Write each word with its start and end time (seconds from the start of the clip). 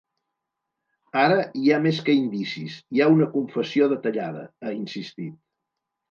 Ara 1.23 1.35
hi 1.59 1.67
ha 1.73 1.75
més 1.83 1.99
que 2.07 2.15
indicis, 2.19 2.77
hi 2.95 3.03
ha 3.05 3.09
una 3.17 3.27
confessió 3.35 3.89
detallada, 3.91 4.47
ha 4.65 4.73
insistit. 4.79 5.37